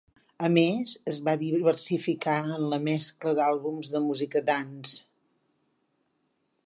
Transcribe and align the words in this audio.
A 0.45 0.47
més, 0.53 0.93
es 1.11 1.19
va 1.27 1.35
diversificar 1.41 2.39
en 2.55 2.65
la 2.71 2.79
mescla 2.87 3.35
d'àlbums 3.41 3.93
de 3.97 4.05
música 4.09 4.43
dance. 4.49 4.99